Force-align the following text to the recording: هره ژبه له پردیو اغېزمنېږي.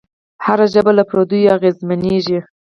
هره 0.45 0.65
ژبه 0.73 0.91
له 0.97 1.03
پردیو 1.09 1.53
اغېزمنېږي. 1.55 2.39